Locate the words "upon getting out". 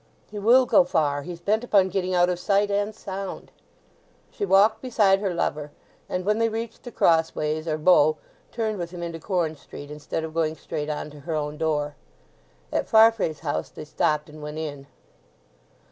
1.63-2.27